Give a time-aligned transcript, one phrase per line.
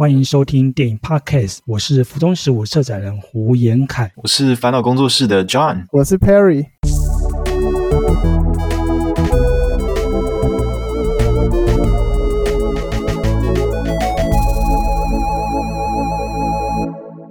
[0.00, 6.64] 欢迎收听电影 Podcast，我是浮中十五策展人胡延凯，我是烦恼工作室的 John，我是 Perry。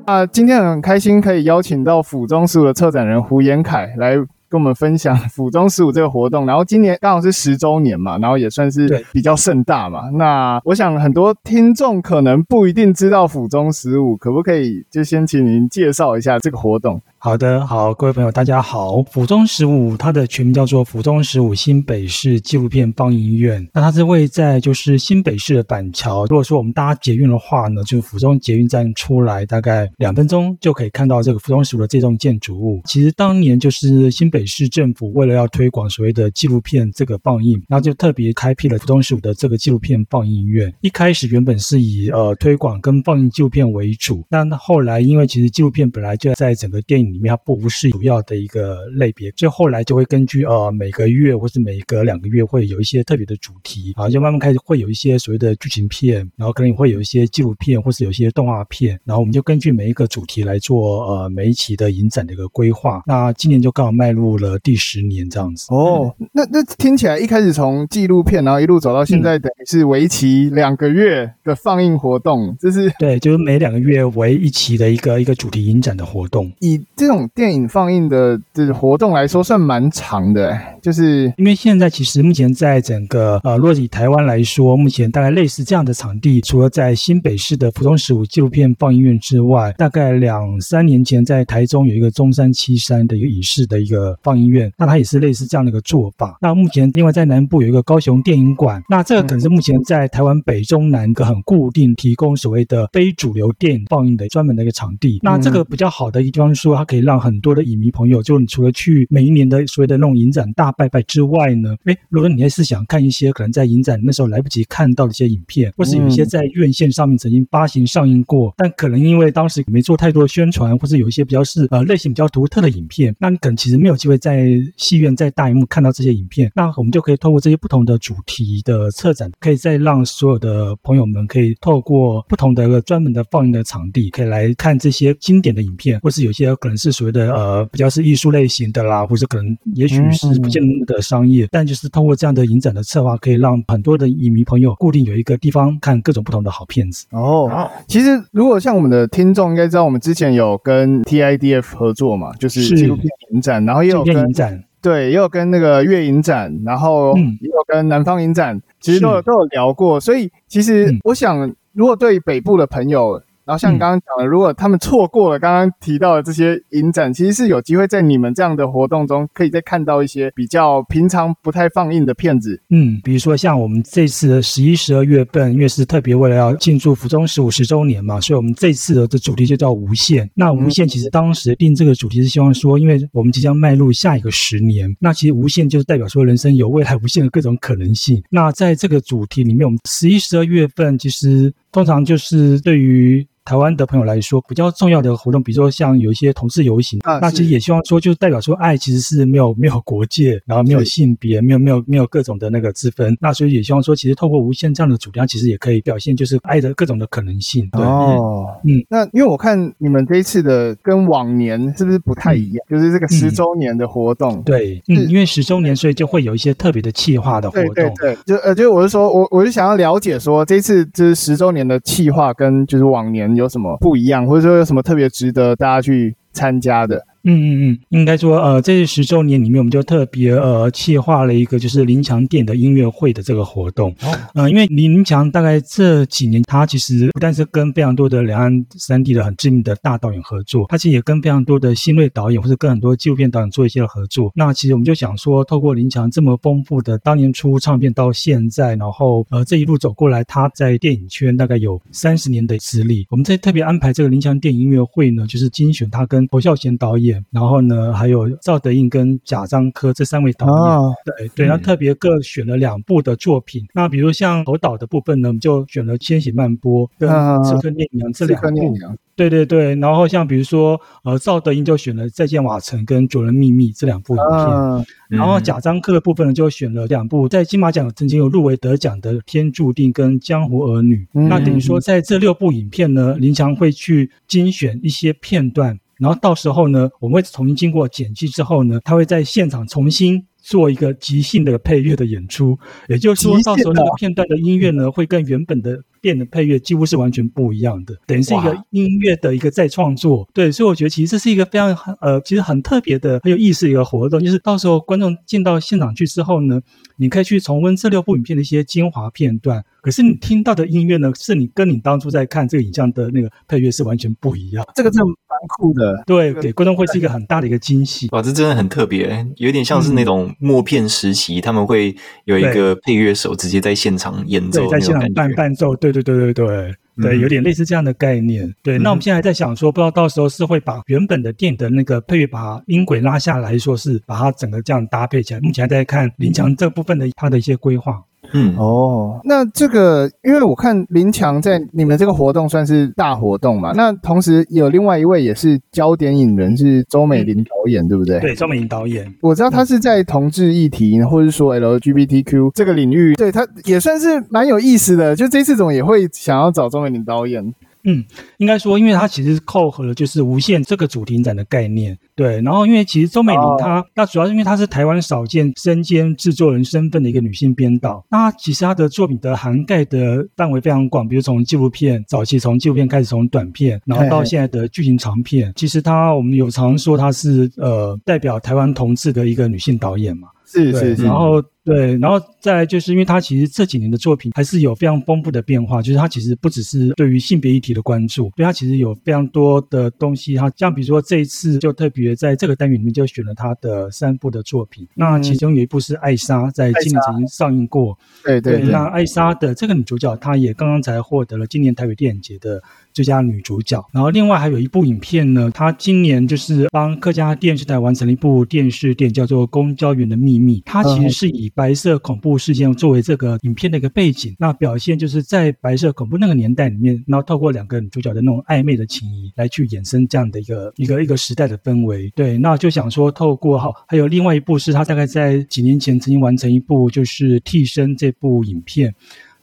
[0.05, 4.17] 啊，今天很开心可以邀请到浮中十五的策展人胡延凯来。
[4.49, 10.09] 跟我们分享 府中十五这个活动，然后今年刚好是十周年嘛，然后也算是比较盛大嘛。
[10.09, 17.01] 那我想很多听众可能不一定知道府中十五，可不可以就先请您介绍一下这个活动？
[17.21, 19.03] 好的，好，各位朋友，大家好。
[19.03, 23.67] 府中十五，它的全名叫做府中十五新北市纪录片放映院。
[23.73, 26.21] 那它是位在就是新北市的板桥。
[26.27, 32.81] 如果说我们搭捷运的话呢，就府中捷运站出来，大概两分钟就可以看到这个府中十五的这栋建筑物。
[32.85, 40.73] 其实当年就是新北市政府为了要推广所谓的纪录片这个放映，然后就特别开辟了府中十五的这个纪录片放映院。
[40.79, 47.08] 一开始原本是以呃推广跟放映纪录片为主，但后来因为其实纪录片本来就在整个电影。
[47.11, 63.03] 里面它不是主要的一个类别，所以后来就会根据呃每个月或是每隔两个月会有一些特别的主题啊，就慢慢开始会有一些所谓的剧情片，然后可能也会有一些纪录片或是有一些动画片，然后我们就根据每一个主题来做呃每一期的影展的一个规划。
[63.05, 65.67] 那今年就刚好迈入了第十年这样子。
[65.69, 76.51] 哦，那那听起来一开始从纪录片，然后一路走到现在，等于是为期两个月的放映活动，这是对，就是每两个月为一期的一个一个主题影展的活动。
[76.59, 96.37] 以这种电影放映的这个活动来说，算蛮长的，就是因为现在其实目前在整个呃，若以台湾来说，目前大概类似这样的场地，除了在新北市的普通十五纪录片放映院之外，大概两三年前在台中有一个中山七山的一个影视的一个放映院，那它也是类似这样的一个做法。
[96.41, 105.17] 那目前另外在南部有一个高雄电影馆，那这个可能是目前在台湾北中南个很固定提供所谓的非主流电影放映的专门的一个场地。
[105.23, 137.19] 那这个比较好的一地方是说，它可以让很多的影迷朋友，就你除了去每一年的所谓的那种影展大拜拜之外呢，哎，如果你还是想看一些可能在影展那时候来不及看到的一些影片，或是有一些在院线上面曾经发行上映过，但可能因为当时没做太多的宣传，或是有一些比较是呃类型比较独特的影片，那你可能其实没有机会在戏院在大荧幕看到这些影片，那我们就可以透过这些不同的主题的策展，可以再让所有的朋友们可以透过不同的一个专门的放映的场地，可以来看这些经典的影片，或是有些可能是所谓的。
[137.19, 147.05] 呃，比较是艺术类型的啦，或者可能也许是不见得商业，但就是通过这样的影展的策划，可以让很多的影迷朋友固定有一个地方看各种不同的好片子。
[147.11, 159.99] 哦，其实如果像我们的听众应该知道，我们之前有跟 TIDF 合作嘛，就是纪录片影展，然后也有跟影展，对，也有跟那个月影展，然后也有跟南方影展，其实都有都有聊过。
[159.99, 163.21] 所以其实我想，如果对北部的朋友。
[163.49, 172.61] 然后像刚刚讲的，如果他们错过了刚刚提到的这些影展，其实是有机会在你们这样的活动中，可以再看到一些比较平常不太放映的片子。
[172.69, 180.29] 嗯，比如说像我们这次的十一、十二月份，因为是特别为了要庆祝福中十五十周年嘛，所以我们这次的这主题就叫无限。
[180.35, 188.21] 那无限其实当时定这个主题是希望说，因为我们即将迈入下一个十年，那其实无限就是代表说人生有未来无限的各种可能性。
[188.29, 203.17] 那在这个主题里面，我们十一、十二月份其实通常就是对于台湾的朋友来说，比较重要的活动，比如说像有一些同志游行，啊、那其实也希望说，就代表说，爱其实是没有没有国界，然后没有性别，没有没有没有各种的那个之分。
[203.19, 207.67] 那所以也希望说，其实透过无限这样的主题，其实也可以表现就是爱的各种的可能性。
[207.71, 212.63] 对哦，嗯，那因为我看你们这一次的跟往年是不是不太一样？
[212.69, 217.73] 嗯、就是这个十周年的活动，嗯、对，嗯，因为十周年，所以就会有一些特别的企划的活动。
[217.73, 223.38] 对对对，就呃，就我是说我我是想要了解说，这一次就是十周年的企划跟就是往年。
[223.39, 227.03] 有什么不一样，或者说有什么特别值得大家去参加的？
[227.23, 233.91] 嗯嗯嗯，应该说，呃，这十周年里面，我们就特别呃，企划了一个就是林强电影的音乐会的这个活动。
[234.01, 244.31] 哦，呃，因为林强大概这几年，他其实不但是跟非常多的两岸三地的很知名的大导演合作，他其实也跟非常多的新锐导演或者跟很多纪录片导演做一些合作。
[244.33, 253.05] 那其实我们就想说，透过林强这么丰富的当年出唱片到现在，然后呃这一路走过来，他在电影圈大概有三十年的资历。
[253.09, 257.08] 我们在特别安排这个林强电影音乐会呢，就是精选他跟侯孝贤导演。
[257.09, 263.67] 演，然后呢，还有赵德胤跟贾樟柯这三位导演，哦、对对，那特别各选了两部的作品。
[263.73, 267.09] 那比如像侯导的部分呢，我们就选了《千禧曼波》跟
[267.43, 268.75] 《刺客聂娘》这两部。
[269.15, 281.27] 对对对，然后像比如说，呃，赵德胤就选了《再见瓦城》跟《主人秘密》这两部影片，啊、然后贾樟柯的部分呢就选了两部在金马奖曾经有入围得奖的《天注定》跟《江湖儿女》嗯。
[281.27, 290.25] 那等于说，在这六部影片呢，林强会去精选一些片段，然后到时候呢，我们会重新经过剪辑之后呢，他会在现场重新。
[290.41, 292.57] 做一个即兴的配乐的演出，
[292.87, 300.27] 也就是说，到时候那个片段的音乐呢，会跟原本的电影的配乐几乎是完全不一样的，等于是一个音乐的一个再创作。
[300.33, 306.61] 对，所以我觉得其实这是一个非常呃，其实很特别的、很有意思的一个活动，就是到时候观众进到现场去之后呢，
[306.95, 309.63] 你可以去重温这六部影片的一些精华片段。
[309.81, 314.65] 可是你听到的音乐呢，是你跟你当初在看这个影像的那个配乐是完全不一样。
[314.73, 318.07] 这个真的蛮酷的，对，给观众会是一个很大的一个惊喜。
[318.11, 321.95] 哇，这真的很特别，有点像是那种默片时期，他们会
[322.25, 325.75] 有一个配乐手直接在现场演奏，在现场伴伴奏。
[325.75, 328.53] 对对对对对对，有点类似这样的概念。
[328.61, 335.39] 对，那我们现在还在想说，不知道到时候是会把原本的电影的那个配乐把音轨拉下来说是把它整个这样搭配起来。
[335.39, 338.03] 目前还在看林强这部分的他的一些规划。
[338.31, 348.19] 嗯哦，那这个，因为我看林强在你们这个活动算是大活动嘛，那同时有另外一位也是焦点影人是周美玲导演，对不对？
[348.19, 355.15] 对，周美玲导演，我知道他是在同志议题，或者说 LGBTQ 这个领域，对，他也算是蛮有意思的。
[355.15, 357.53] 就这次怎么也会想要找周美玲导演？
[357.83, 358.03] 嗯，
[358.37, 362.41] 应该说，因为它其实是扣合了就是无限这个主题展的概念，对。
[362.41, 364.11] 然后，因为其实周美玲她，那、oh.
[364.11, 368.05] 主要是因为她是台湾少见身兼制作人身份的一个女性编导。
[368.09, 375.49] 那其实她的作品的涵盖的范围非常广，比如从纪录片早期从纪录片开始，从短片，然后到现在的剧情长片。
[375.51, 375.53] Hey.
[375.55, 380.27] 其实她我们有常说她是呃代表台湾同志的一个女性导演嘛。
[380.51, 390.35] 是是是，然后对，然后再来就是因为他其实这几年的作品还是有非常丰富的变化，就是他其实不只是对于性别议题的关注，对他其实有非常多的东西。
[390.35, 397.95] 他像比如说这一次就特别在这个单元里面就选了他的三部的作品，嗯、那其中有一部是《艾莎》，在今年曾经上映过。
[398.23, 402.61] 对对，对，对，那艾莎的这个女主角，她也刚刚才获得了今年台北电影节的
[402.93, 403.85] 最佳女主角。
[403.91, 410.59] 然后另外还有一部影片呢，她今年就是帮客家电视台完成了一部电视电影，叫做《公交员的秘密》。
[410.65, 422.09] 它其实是以白色恐怖事件作为这个影片的一个背景，那表现就是在白色恐怖那个年代里面，然后透过两个女主角的那种暧昧的情谊来去衍生这样的一个一个一个时代的氛围。
[422.15, 428.93] 对，那就想说透过好，还有另外一部是他大概在几年前曾经完成一部就是《替身》这部影片。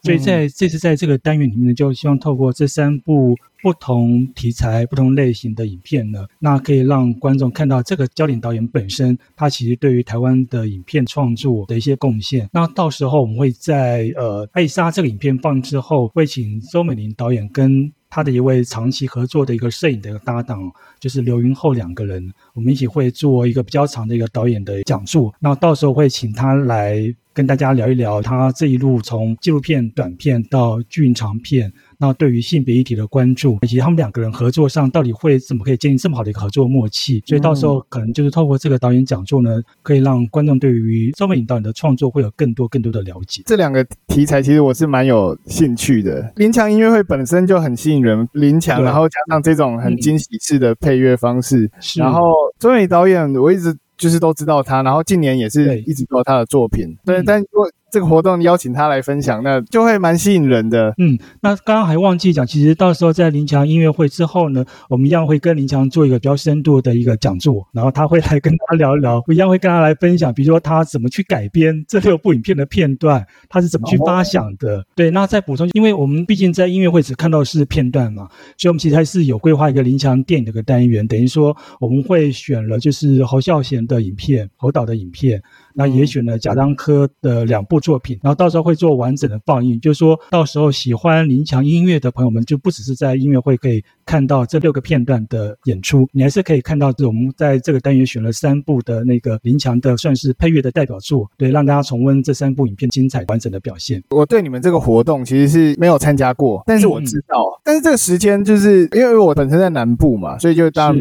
[0.07, 12.49] 所以在这次在这个单元里面呢，就希望透过这三部不同题材、不同类型的影片呢，那可以让观众看到这个焦点导演本身，他其实对于台湾的影片创作的一些贡献。
[12.53, 25.31] 那到时候我们会在呃《艾莎》这个影片放之后，会请周美玲导演跟他的一位长期合作的一个摄影的一个搭档，就是刘云厚两个人，我们一起会做一个比较长的一个导演的讲述。
[25.39, 27.15] 那到时候会请他来。
[27.37, 37.23] 跟大家聊一聊他这一路从纪录片、短片到剧长片，那对于性别议题的关注，以及他们两个人合作上到底会怎么可以建立这么好的一个合作默契？
[37.27, 43.43] 所以到时候可能就是透过这个导演讲座呢，可以让观众对于周美颖导演的创作会有更多更多的了解。
[43.47, 46.33] 这两个题材其实我是蛮有兴趣的。
[46.37, 52.21] 林强音乐会本身就很吸引人，林强，然后加上这种很惊喜式的配乐方式，嗯、然后
[52.59, 53.77] 周美玲导演我一直。
[53.99, 57.71] 就是都知道他，然后近年也是一直都有他的作品，对，对，但如果。
[57.91, 60.93] 这个活动邀请他来分享，那就会蛮吸引人的。
[60.99, 74.79] 嗯，那刚刚还忘记讲，其实到时候在林强音乐会之后呢，我们一样会跟林强做一个比较深度的一个讲座，然后他会来跟他聊一聊，我一样会跟他来分享，比如说他怎么去改编这六部影片的片段，他是怎么去发想的。
[74.79, 78.29] 哦、对，那再补充，因为我们毕竟在音乐会只看到是片段嘛，
[78.59, 85.41] 所以我们其实还是有规划一个林强电影的一个单元，等于说我们会选了就是侯孝贤的影片，侯导的影片。
[85.77, 104.03] 那也选了贾樟柯的两部作品，然后到时候会做完整的放映，就是说到时候喜欢林强音乐的朋友们，就不只是在音乐会可以看到这六个片段的演出，你还是可以看到我们在这个单元选了三部的那个林强的算是配乐的代表作，对，让大家重温这三部影片精彩完整的表现。
[104.09, 110.97] 我对你们这个活动其实是没有参加过，但是我知道，嗯、但是这个时间就是因为我本身在南部嘛，所以就当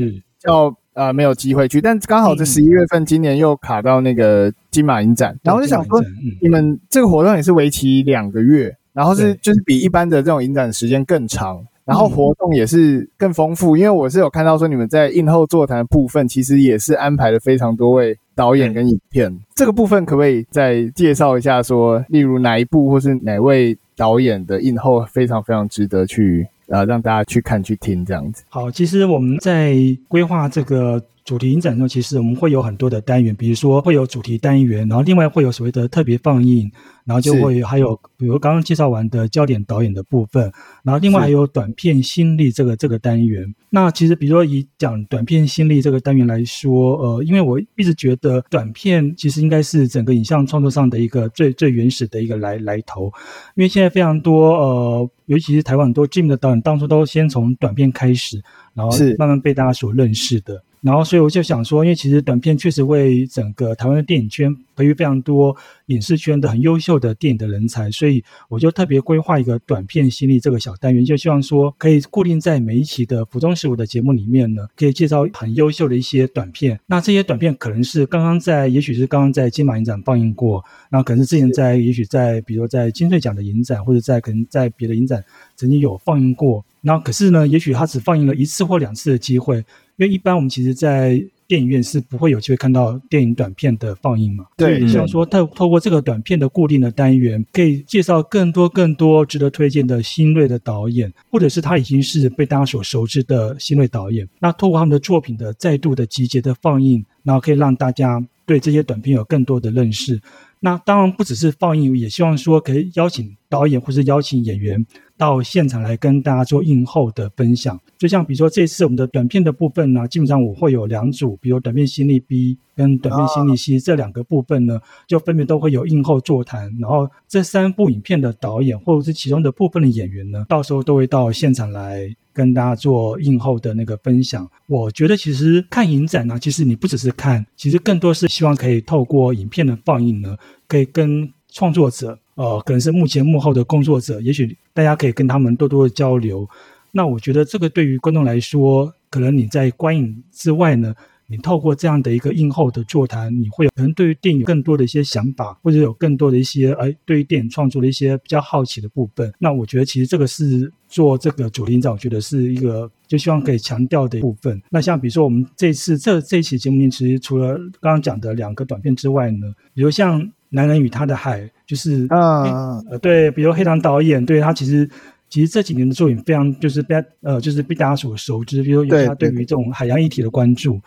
[0.48, 0.76] 要。
[0.96, 6.02] 啊、呃，没有机会去，但刚好这十一月份，今年又卡到那个金马影展，嗯、然后就想说，
[6.42, 19.30] 你们这个活动也是为期两个月，然后是就是比一般的这种影展时间更长，然后活动也是更丰富，因为我是有看到说你们在映后座谈的部分，其实也是安排了非常多位导演跟影片。
[19.30, 28.44] 嗯、这个部分可不可以再介绍一下说，说例如哪一部或是哪位导演的映后非常非常值得去呃让大家去看去听这样子？
[28.50, 29.76] 好，其实我们在
[30.08, 31.04] 规划这个。
[31.26, 36.72] 主题影展中，其实我们会有很多的单元，比如说会有主题单元，然后另外会有所谓的特别放映，
[37.04, 40.54] 然后就会还有比如刚刚介绍完的焦点导演的部分，
[40.84, 43.52] 然后另外还有短片新力这个这个单元。
[43.72, 53.12] 那其实比如说以讲短片新力这个单元来说，呃，因为我一直觉得短片其实应该是整个影像创作上的一个最最原始的一个来来头，
[53.56, 58.40] 因为现在非常多呃，尤其是台湾很多知名的导演，当初都先从短片开始，
[58.76, 60.62] 然后慢慢被大家所认识的。
[60.86, 76.80] 然后，所以我就想说，因为其实短片确实为整个台湾的电影圈培育非常多影视圈的很优秀的电影的人才，所以我就特别规划一个短片新力这个小单元，就希望说可以固定在每一期的服装十五的节目里面呢，可以介绍很优秀的一些短片。
[76.86, 85.26] 那这些短片可能是刚刚在，也许是刚刚在金马影展放映过，那可能是之前在，也许在，比如在金穗奖的影展，或者在可能在别的影展
[85.56, 86.64] 曾经有放映过。
[86.82, 89.66] 那可是呢，也许它只放映了一次或两次的机会。
[89.98, 94.46] 因为一般我们其实，在电影院是不会有机会看到电影短片的放映嘛。
[94.58, 104.28] 对，希望说透透过这个短片的固定的单元，可以介绍更多更多值得推荐的新锐的导演，或者是他已经是被大家所熟知的新锐导演。
[104.40, 110.20] 那透过他们的作品的再度的集结的放映，然后可以让大家对这些短片有更多的认识。
[110.60, 114.84] 那当然不只是放映，也希望说可以邀请导演或是邀请演员。
[115.18, 134.50] 到现场来跟大家做映后的分享，就像比如说这次我们的短片的部分呢，基本上我会有两组，比如短片心力 B 跟短片心力 C 这两个部分呢，就分别都会有映后座谈，然后这三部影片的导演或者是其中的部分的演员呢，到时候都会到现场来跟大家做映后的那个分享。
[134.68, 140.36] 我觉得其实看影展呢，其实你不只是看，其实更多是希望可以透过影片的放映呢，
[140.68, 142.20] 可以跟创作者。
[142.36, 146.48] 呃，可能是幕前幕后的工作者，也许大家可以跟他们多多的交流。
[146.92, 150.94] 那我觉得这个对于观众来说，可能你在观影之外呢，
[151.28, 159.34] 你透过这样的一个映后的座谈，你会有可能对于电影更多的一些想法，或者有更多的一些哎，对于电影创作的一些比较好奇的部分。
[159.40, 164.62] 那我觉得其实这个是做这个主题影展，我觉得是一个就希望可以强调的部分。
[164.70, 170.32] 那像比如说我们这次这这一期节目里，其实除了刚刚讲的两个短片之外呢，比如像。
[170.56, 174.90] 男人与他的海，就是啊，呃，对，比如黑糖导演，对他其实
[175.30, 180.80] 其实这几年的作品非常就是被呃就是被大家所熟知，比如有他对于这种海洋议题的关注，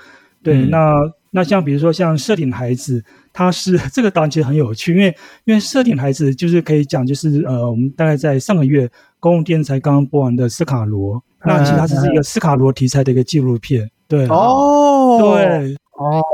[0.42, 0.94] 对，对，对，那
[1.30, 8.88] 那像比如说像射顶孩子，他是 这个导演其实很有趣，因为因为射顶孩子就是可以讲就是呃我们大概在上个月
[9.20, 16.24] 公共电视台刚刚播完的斯卡罗，那其实它只是一个斯卡罗题材的一个纪录片，对，哦，对，哦，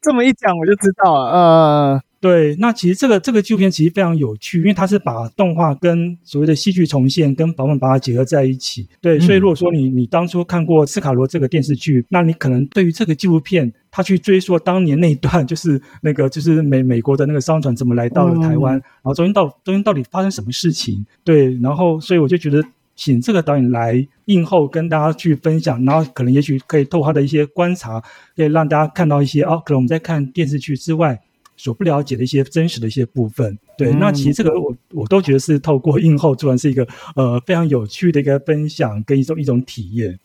[0.00, 2.02] 这么一讲我就知道了，呃。
[2.24, 8.88] 对，那其实这个这个纪录片其实非常有趣，因为它是把动画跟所谓的戏剧重现跟访问把它结合在一起。
[8.98, 21.04] 对，所以如果说你你当初看过斯卡罗这个电视剧，那你可能对于这个纪录片，他去追溯当年那一段，就是那个就是美美国的那个商船怎么来到了台湾，然后中间到中间到底发生什么事情？
[21.24, 22.64] 对，然后所以我就觉得
[22.96, 28.02] 请这个导演来映后跟大家去分享，然后可能也许可以透过他的一些观察，
[28.34, 31.20] 可以让大家看到一些哦，可能我们在看电视剧之外。
[31.56, 40.18] 所不了解的一些真实的一些部分，对，嗯、那其实这个我我都觉得是透过映后，突然是一个呃非常有趣的一个分享跟一种一种体验。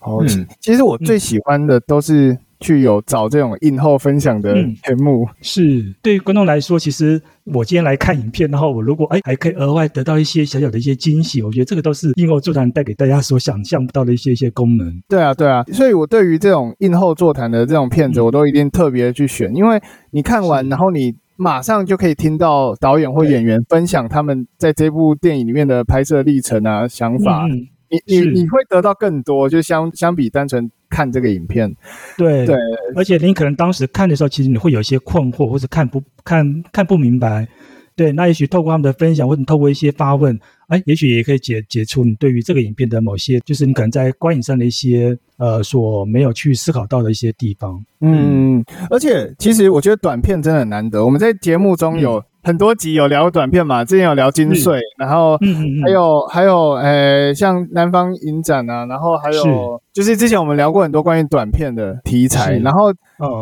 [0.00, 2.38] 哦，嗯、其实我最喜欢的都是。
[2.60, 5.94] 去有找这种映后分享的节目，嗯、是。
[6.02, 15.02] 对于观众来说，其实我今天来看影片，然后我如果哎还可以额外得到一些小小的一些惊喜，我觉得这个都是映后座谈带给大家所想象不到的一些一些功能。
[15.08, 27.46] 对啊，对啊，所以我对于这种映后座谈的这种片子，我都一定特别去选，嗯、因为你看完，然后你马上就可以听到导演或演员分享他们在这部电影里面的拍摄历程啊、想法。
[27.46, 31.74] 嗯你你你会得到更多，就相相比单纯看这个影片，
[32.16, 32.56] 对对，
[32.94, 37.46] 而且你可能当时看的时候，其实你会有一些困惑，或者看不看看不明白，
[37.94, 40.38] 对，那也许透过他们的分享，或者透过一些发问，
[40.68, 47.84] 哎，也许也可以解解除你对于这个影片的某些，就是你可能在观影上的一些呃所没有去思考到的一些地方。
[48.00, 52.18] 嗯，而且其实我觉得短片真的很难得，我们在节目中有。
[52.18, 55.36] 嗯很多集有聊短片嘛，之前有聊金穗，嗯、然后
[55.82, 56.82] 还有、嗯、还有呃、
[57.26, 59.48] 欸，像南方影展啊，然后还有是。
[59.92, 62.92] 就是之前我们聊过很多关于短片的题材，然后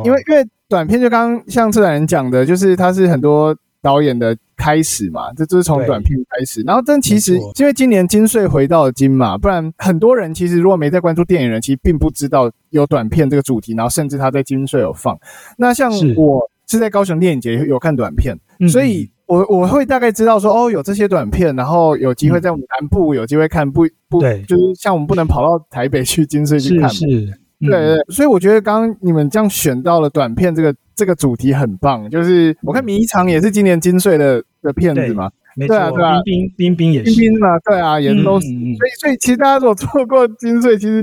[0.04, 6.62] 因为、哦、因为短片就刚刚像策展人讲的，就是它是很多导演的开始嘛，这就是从短片开始。
[6.62, 13.74] 然后，但其实因为今年金穗回到了金马，不然很多人其实如果没在关注电影人，其实并不知道有短片这个主题。
[13.74, 15.14] 然后，甚至他在金穗有放。
[15.58, 18.34] 那像我是在高雄电影节有看短片，
[18.68, 26.88] 所以我我会大概知道说，哦，有这些短片，然后有机会在我们南部有机会看，不不，就是像我们不能跑到台北去金穗去看。
[26.90, 27.40] 是是。
[27.60, 41.02] 对对，所以我觉得刚刚你们这样选到了短片这个这个主题很棒，就是我看迷藏也是今年金穗的的片子嘛，没错，对啊对啊，冰冰冰冰也是，冰冰嘛，对啊，也都是，嗯、所以所以其实大家如果错过金穗，其实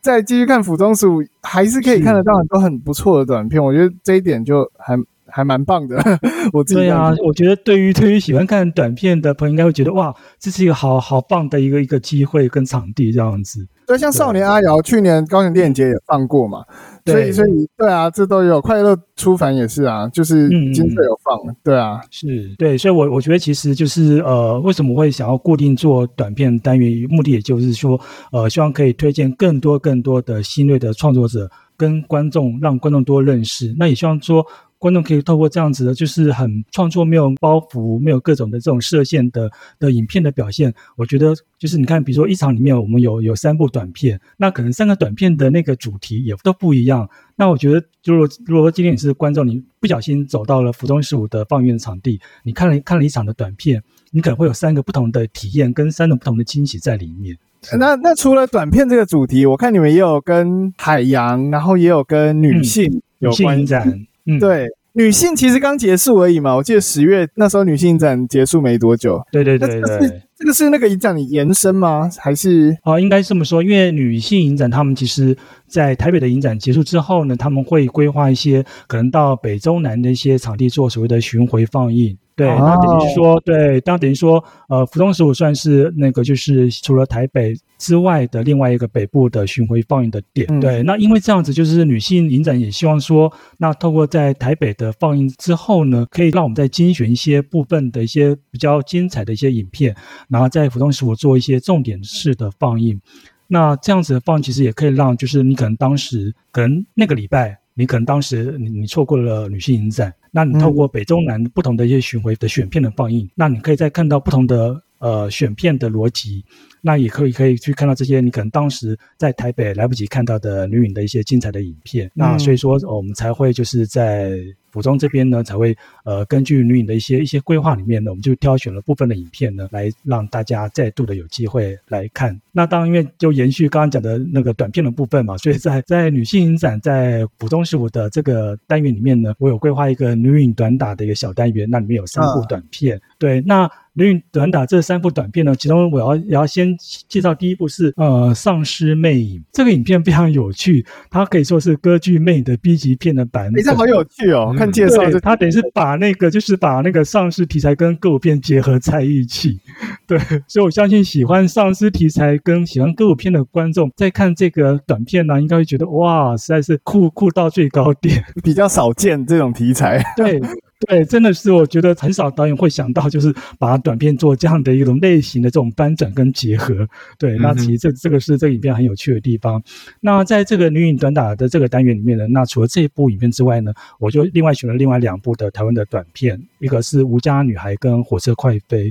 [0.00, 4.98] 再继续看府中十五还是可以看得到很多很不错的短片，我觉得这一点就还。
[5.32, 5.96] 还蛮棒的，
[6.52, 13.66] 我自己对啊，我觉得对于对于喜欢看短片的朋友，应该会觉得哇，这是一个好好棒的一个一个机会跟场地这样子。
[13.86, 16.64] 对，像少年阿瑶去年高雄电影节也放过嘛，
[17.04, 18.60] 所以所以对啊，这都有。
[18.60, 33.74] 快乐出凡也是啊，就是金穗有放，嗯、对啊，是对，所以我我觉得其实就是呃，为什么会想要固定做短片单元，目的也就是说，呃，希望可以推荐更多更多的新锐的创作者跟观众，让观众多认识。
[33.76, 34.46] 那也希望说。
[34.80, 40.72] 观众可以透过这样子的，就是很创作、没有包袱、没有各种的这种设限的的影片的表现。
[40.96, 47.06] 我觉得就是你看，比如说一场里面我们有有三部短片，那可能三个短片的那个主题也都不一样。
[47.36, 57.36] 那我觉得，如果如果今天你是观众，你不小心走到了福中十五的放映院场地，你看了看了一场的短片，你可能会有三个不同的体验跟三种不同的惊喜在里面。
[57.78, 63.86] 那那除了短片这个主题，我看你们也有跟海洋，然后也有跟女性有关展。
[63.86, 66.54] 嗯嗯，对，女性其实刚结束而已嘛。
[66.56, 69.20] 我记得十月那时候女性影展结束没多久。
[69.32, 72.10] 对对对对，这个是那个影展的延伸吗？
[72.18, 72.76] 还是？
[72.84, 75.36] 哦，应该是这么说，因为女性影展他们其实，
[75.66, 82.16] 在台北的影展结束之后呢，他们会规划一些可能到北中南的一些场地做所谓的巡回放映。
[82.40, 90.46] 对，那等于说，对，当等于说，呃，福东十五算是那个，就是除了台北之外的另外一个北部的巡回放映的点。
[90.48, 99.94] 嗯、对，那因为这样子，就是女性影展也希望说，那透过在台北的放映之后呢，可以让我们再精选一些部分的一些比较精彩的一些影片，
[100.30, 102.98] 然后在福东十五做一些重点式的放映。
[103.46, 107.59] 那这样子的放，其实也可以让，就是你可能当时可能那个礼拜。
[107.80, 116.44] 你可能当时你你错过了女性影展，那你透过北中南不同的一些巡回的选片的放映，嗯、那你可以再看到不同的呃选片的逻辑，
[116.82, 124.36] 那也可以可以去看到这些你可能当时在台北来不及看到的女影的一些精彩的影片，嗯、那所以说我们才会就是在。
[124.70, 132.38] 府中这边呢，才会呃根据女影的一些一些规划里面呢，我们就挑选了部分的影片呢，来让大家再度的有机会来看。
[132.52, 142.96] 那当然，因为就延续刚刚讲的那个短片的部分嘛，所以在在女性影展在府中十五的这个单元里面呢，我有规划一个女影短打的一个小单元，那里面有三部短片。
[142.96, 143.70] 啊、对，那。
[143.92, 146.74] 女影短打这三部短片呢，其中我要也要先
[147.08, 153.60] 介绍第一部是呃丧尸魅影，这个影片非常有趣，它可以说是歌剧魅影的 B 级片的版本。
[153.60, 154.54] 哎，这好有趣哦！
[154.60, 159.58] 嗯、看介绍，他等于是把那个就是把那个丧尸题材跟歌舞片结合在一起。
[160.06, 170.02] 对，所以我相信喜欢丧尸题材跟喜欢歌舞片的观众，在看这个短片呢，应该会觉得哇，实在是酷酷到最高点，比较少见这种题材。
[170.16, 170.40] 对。
[170.86, 176.88] 对，真的是我觉得很少导演会想到，就是把短片做这样的一种类型的这种翻转跟结合。
[177.18, 179.62] 对，那其实这这个是这个影片很有趣的地方。
[180.00, 188.90] 那在这个女影短打的这个单元里面呢，那除了这一部影片之外呢，我就另外选了另外两部的台湾的短片，一个是《无家女孩》跟《火车快飞》。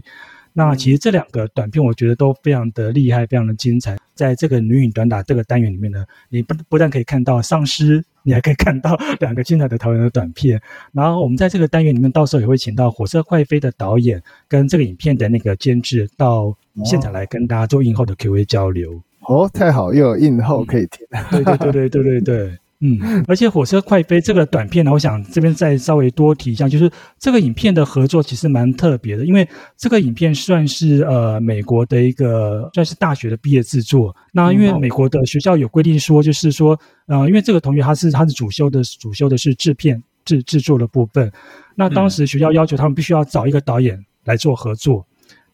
[0.59, 3.97] 那其实这两个短片，我觉得都非常的厉害，非常的精彩。
[4.13, 10.61] 在这个女影短打这个单元里面呢，你不不但可以看到丧尸，你还可以看到 两个精彩的台湾的短片。
[10.91, 19.01] 然后我们在这个单元里面，到时候也会请到《火车快飞》的导演跟这个影片的那个监制到现场来跟大家做映后的 Q&A 交流。
[19.21, 21.07] 哦，太好，又有映后可以听。
[21.31, 22.57] 对对对对对对对。
[22.81, 34.15] 嗯，而且《火车快飞》这个短片呢，我想这边再稍微多提一下，就是这个影片的合作其实蛮特别的，因为这个影片算是呃美国的一个算是大学的毕业制作。
[34.31, 41.29] 那因为美国的学校有规定说，就是说呃，因为这个同学他是他是主修的主修的是制片制制作的部分，
[41.75, 45.05] 那当时学校要求他们必须要找一个导演来做合作。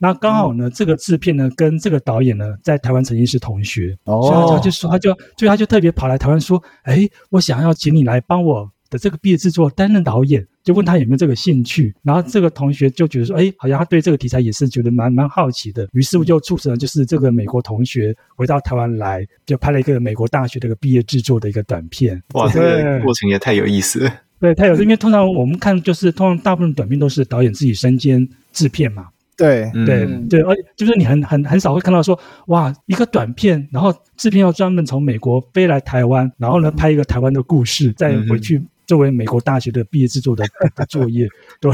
[0.05, 11.91] 那刚好呢，这个制片呢跟这个导演呢在台湾曾经是同学，哦，所以他就说，他就，所以他就特别跑来台湾说，哎，我想要请你来帮我的这个毕业制作担任导演，就问他有没有这个兴趣。
[12.03, 22.21] 然后这个同学就觉得说，哎，好像他对这个题材也是觉得蛮蛮好奇的，于是乎就促成了就是这个美国同学回到台湾来，就拍了一个美国大学的一个毕业制作的一个短片。
[22.33, 24.13] 哇，这个过程也太有意思了。
[24.39, 29.07] 对，太有，因为通常我们看就是通常大部分短片都是导演自己身兼制片嘛。
[29.37, 29.71] 对。
[29.85, 32.17] 对对，而且就是你很很很少会看到说，
[32.47, 40.45] 哇，一个短片，然后制片要专门从美国飞来台湾，然后呢拍一个台湾的故事，再回去作为美国大学的毕业制作的
[40.75, 41.27] 的作业。
[41.59, 41.71] 对，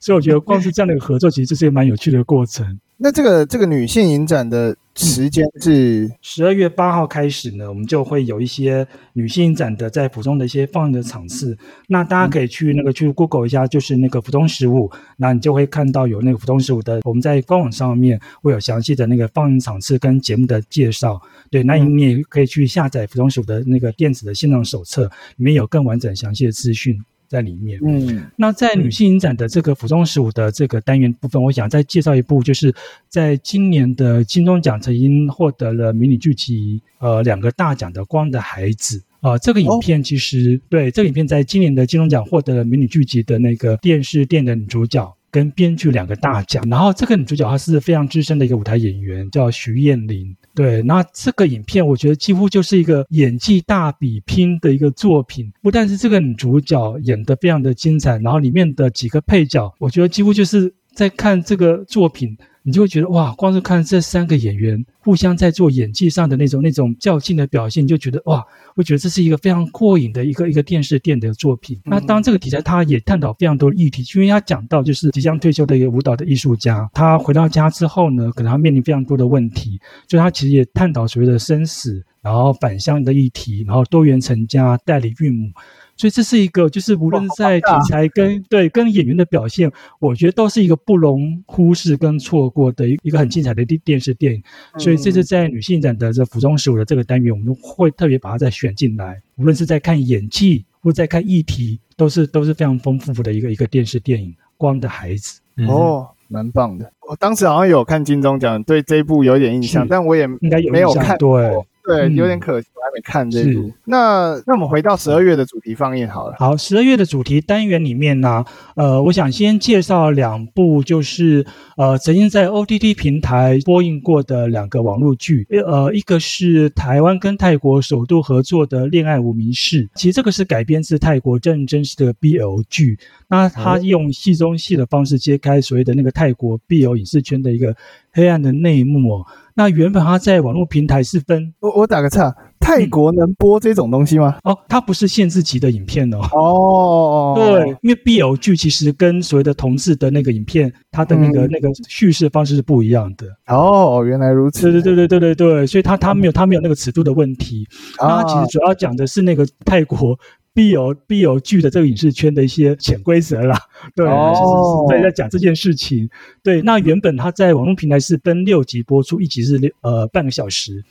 [0.00, 2.78] 所以我觉得光是这样的一个合作，其实这是一个蛮有趣的过程。
[2.96, 11.56] 那这个这个女性影展的时间是十二月八号开始呢，我们就会有一些女性展的在府中的一些放映的场次。
[11.86, 21.20] 那大家可以去那个去 Google 一下，就是那个府中十五，那你就会看到有那个府中十五的，我们在官网上面会有详细的那个放映场次跟节目的介绍。
[21.48, 25.04] 对，那你也可以去下载府中十五的那个电子的现场手册，
[25.36, 27.00] 里面有更完整详细的资讯。
[27.28, 32.74] 在里面，嗯，那在女性影展的这个服装十五的这个单元部分，我想再介绍一部，就是
[33.06, 50.34] 在今年的金钟奖曾经获得了迷你剧集呃两个大奖的《光的孩子》啊、呃，这个影片其实、哦、对这个影片在今年的金钟奖获得了迷你剧集的那个电视电影的女主角跟编剧两个大奖，然后这个女主角她是非常资深的一个舞台演员，叫徐艳玲。
[50.54, 55.52] 对，那这个影片我觉得几乎就是一个演技大比拼的一个作品。
[55.62, 62.36] 不但是这个女主角演得非常的精彩，然后里面的几个配角，我觉得几乎就是在看这个作品。
[62.64, 71.80] 你就会觉得哇，光是看这三个演员互相在做演技上的那种那种较劲的表现，你就觉得哇，我觉得这是一个非常过瘾的一个一个电视电影的作品。
[71.84, 85.50] 那当这个题材，他也探讨非常多的议题，因为他讲到就是即将退休的一个舞蹈的艺术家，他回到家之后呢，可能他面临非常多的问题，所以他其实也探讨所谓的生死，然后返乡的议题，然后多元成家、代理孕母。
[85.98, 94.42] 所以这是一个，就是无论在题材跟对跟演员的表现，我觉得都是一个不容忽视跟错过的一一个很精彩的电电视电影。
[94.78, 99.20] 所以这次在女性展的这服装十五的这个单元，我们会特别把它再选进来。
[99.36, 104.34] 无论是在看演技或在看议题，都是都是非常丰富的一个一个电视电影。
[104.56, 106.92] 光的孩子，哦，蛮棒的。
[107.08, 111.64] 我当时好像有看金钟奖，对这一部有点印象，但我也应该没有看过。
[111.96, 112.14] 对。
[112.14, 113.72] 有点可惜，我还没看这部。
[113.84, 116.36] 那那我们回到十二月的主题放映好了。
[116.38, 118.44] 好，十二月的主题单元里面呢，
[118.76, 121.46] 呃，我想先介绍两部，就是
[121.76, 125.46] 呃，曾经在 OTT 平台播映过的两个网络剧。
[125.66, 132.98] 呃，一个是台湾跟泰国首度合作的《恋爱无名氏》，其实这个是改编自泰国真人真实的 BL 剧。
[133.28, 137.76] 那他用戏中戏的方式揭开所谓的那个泰国 BL 影视圈的一个
[138.12, 139.24] 黑暗的内幕。
[139.58, 144.38] 那原本他在网络平台是分，我我打个岔，泰国能播这种东西吗？
[144.44, 146.20] 哦，它不是限制级的影片哦。
[146.30, 153.26] 哦，对，因为 BL 剧其实跟所谓的同志的那个影片，它的那个、嗯、那个叙事方式是不一样的。
[153.48, 154.70] 哦，原来如此。
[154.70, 157.66] 对对对对对对对，所以它它没有它没有那个尺度的问题。
[157.96, 160.16] 它其实主要讲的是那个泰国。
[160.58, 163.56] BL BL 剧的这个影视圈的一些潜规则啦，
[163.94, 166.10] 对，哦、其实是在在讲这件事情。
[166.42, 170.84] 对，那原本它在网络平台是分六集播出，一集是六呃半个小时。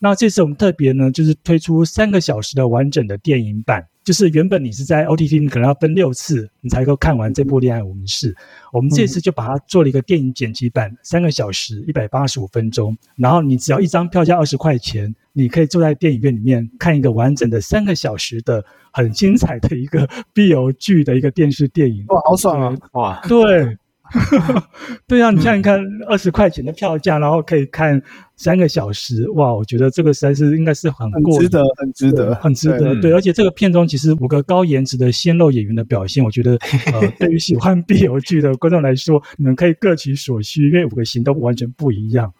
[0.00, 3.86] 那这次我们特别呢，就是推出三个小时的完整的电影版。
[4.04, 8.32] 就是原本你是在 OTT，你可能要分六次，你才够看完这部《恋爱无名氏》。
[8.72, 22.04] 我们这次就把它做了一个电影剪辑版，三个小时一百八十五分钟，然后你只要一张票价二十块钱，你可以坐在电影院里面看一个完整的三个小时的很精彩的一个 BL 剧的一个电视电影。
[22.08, 22.76] 哇，好爽啊！
[22.92, 23.78] 哇，对。
[25.08, 28.00] 对啊，你想想看，二十块钱的票价，然后可以看
[28.36, 29.54] 三个小时，哇！
[29.54, 32.78] 我觉得这个实在是应该是很过很值得，很值得，很值得。
[32.78, 36.52] 对，对，而且这个片中其实五个高颜值的鲜肉演员的表现，我觉得
[36.92, 42.32] 呃，对于喜欢 BL 剧的观众来说，你们可以各取所需，因为五个型都完全不一样。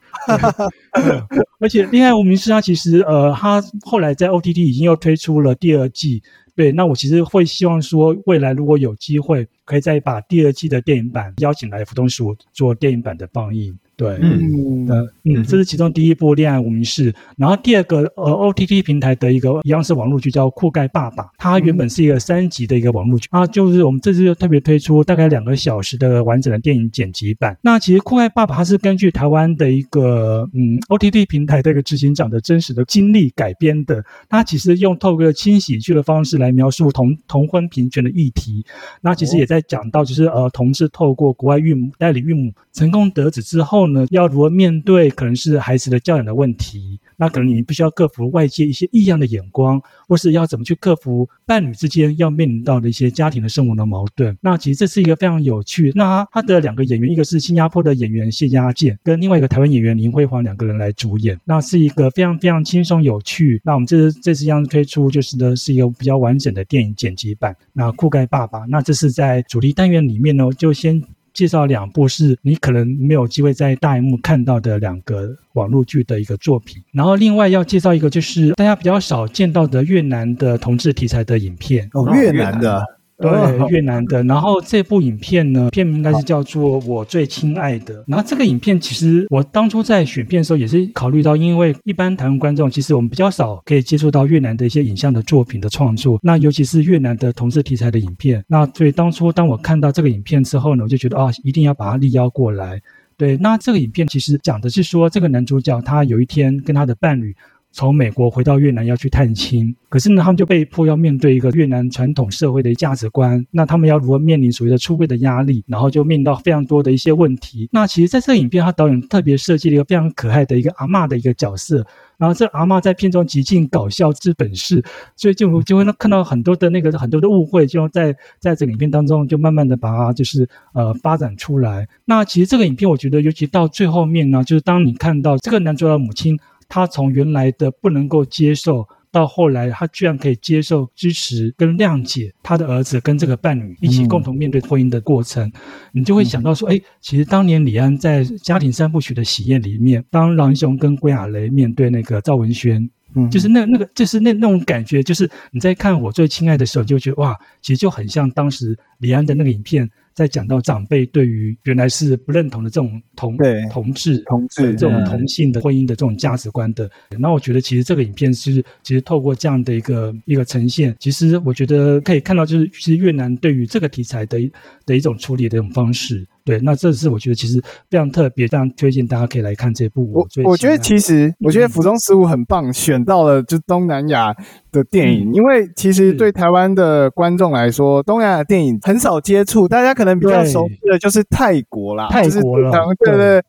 [1.59, 6.23] 而且《恋爱无名氏》它其实呃，它后来在 OTT 已经又推出了第二季。
[6.55, 13.79] 对，那我其实会希望说，未来如果有机会，可以再把第二季的电影版邀请来福东书做电影版的放映。
[14.03, 14.73] 对，嗯。
[14.89, 27.57] 嗯，嗯，这是其中第一部《恋爱无名氏》，然后第二个呃 OTT 平台的一个一样是网络剧叫《酷盖爸爸》，它原本是一个三集的一个网络剧，啊，就是我们这次就特别推出大概两个小时的完整的电影剪辑版。
[27.63, 38.65] 那其实《酷盖爸爸》它是根据台湾的一个嗯 OTT 平台的一个执行长的真实的经历改编的，它其实用透过轻喜剧的方式来描述同同婚平权的议题，
[39.01, 44.07] 那其实也在讲到就是呃同志透过国外孕母代理孕母成功得子之后呢。
[44.11, 46.99] 要如何面对可能是孩子的教养的问题。
[47.17, 54.37] 那可能你必须要克服外界一些异样的眼光，或是要怎么去克服伴侣之间要面临到的一些家庭的生活的矛盾。
[54.41, 55.93] 那其实这是一个非常有趣。
[55.95, 61.39] 那他的两个演员，一个是新加坡的演员谢家健，跟另外一个台湾演员林辉煌两个人来主演。
[61.45, 63.61] 那是一个非常非常轻松有趣。
[63.63, 67.55] 那我们这次这次将推出就是呢是一个比较完整的电影剪辑版。
[67.73, 71.01] 那酷盖爸爸，那这是在主题单元里面呢，就先。
[71.33, 82.83] 介绍两部是你可能没有机会在大荧幕看到的两个网络剧的一个作品，然后另外要介绍一个就是大家比较少见到的越南的同志题材的影片哦，越南的。
[83.23, 84.23] 对，越南的。
[84.25, 87.95] 然后这部影片呢，片名应该是叫做《我最亲爱的》。
[88.07, 98.45] 然后这个影片其实我当初在选片的时候也是考虑到，因为一般台湾观众其实我们比较少可以接触到越南的一些影像的作品的创作，那尤其是越南的同志题材的影片。
[98.49, 102.81] 那所以当初当我看到这个影片之后呢，我就觉得啊，一定要把它力邀过来。
[103.17, 107.35] 对，那这个影片其实讲的是说，这个男主角他有一天跟他的伴侣。
[107.73, 113.45] 从美国回到越南要去探亲，可是呢，他们就被迫要面对一个越南传统社会的价值观。
[113.51, 115.65] 那他们要如何面临所谓的出柜的压力？
[115.67, 117.69] 然后就面临到非常多的一些问题。
[117.73, 121.85] 那其实，在这个影片，他导演特别设计了一个非常可爱的一个阿嬷的一个角色。
[122.19, 124.85] 然后这阿嬷在片中极尽搞笑之本事，
[125.17, 131.89] 所以就就会看到很多的那个很多的误会，就在在这个影片当中就慢慢的把它就是呃发展出来。
[132.05, 136.39] 那其实这个影片，我觉得尤其到最后面呢，就是当你看到这个男主角的母亲。
[136.75, 145.53] 他从原来的不能够接受，到后来他居然可以接受、支持跟谅解他的儿子跟这个伴侣一起共同面对婚姻的过程，嗯、
[145.93, 159.91] 你就会想到说，哎，其实当年李安在《家庭三部曲》的喜宴里面，当郎雄跟归亚蕾面对那个赵文轩，嗯，就是那那个就是那那种感觉，就是你在看我最亲爱的时候，就觉得哇，其实就很像当时李安的那个影片。
[160.15, 163.37] 在讲到长辈对于原来是不认同的这种同
[163.71, 174.39] 同志同志这种同性的婚姻的这种价值观的，那我觉得其实这个影片是其实透过这样的一个一个呈现，其实我觉得可以看到就是其实越南对于这个题材的
[174.85, 176.27] 的一种处理的一种方式。
[176.45, 180.27] 对，那这是我觉得其实非常特别，非常推荐大家可以来看这部我。
[180.45, 184.35] 我我觉得其实我觉得府中十五很棒，嗯、选到了就东南亚
[184.71, 192.73] 的电影，嗯、因为其实对台湾的观众来说，东南亚的电影很少接触，大家可能比较熟悉的就是泰国啦，泰国了，
[193.05, 193.43] 对对，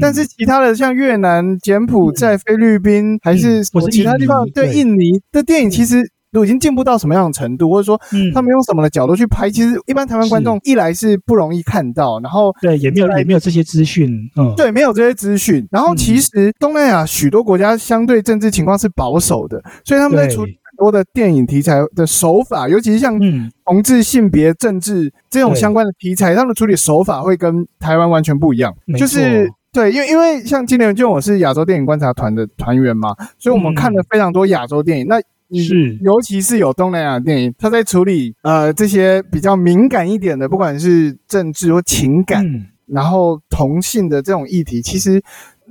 [0.00, 6.13] 但是其他的像越南、柬埔寨、菲律宾，还是其他地方，对印尼的电影，其实。
[6.34, 7.98] 都已经进步到什么样的程度，或者说，
[8.34, 9.48] 他们用什么的角度去拍？
[9.48, 15.66] 嗯、其实一般台湾观众一来是不容易看到，然后对也没有也没有这些资讯，嗯，对，没有这些资讯。
[15.70, 23.18] 然后其实东南亚许多国家相对政治情况是保守的，所以他们在处理很多的电影题材的手法，尤其是像
[23.64, 28.74] 同志、性别、政治这种相关的题材，他们的处理手法会跟台湾完全不一样。
[28.98, 35.06] 就是对，因为因为像今年就我是亚洲电影观察团的团员嘛，所以我们看了非常多亚洲电影。
[35.08, 35.20] 那
[35.52, 45.22] 是，尤其是有东南亚电影，他在处理呃这些比较敏感一点的，不管是政治或情感，嗯、然后同性的这种议题，其实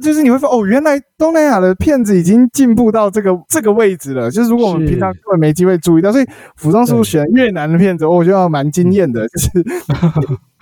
[0.02, 4.32] 就是你会发哦，原来东南亚的片子已经进步到这个这个位置了。
[4.32, 9.50] 就是如果我们平常根本没机会注意到，所以府中叔选越南的片子，我觉得蛮惊艳的，就是。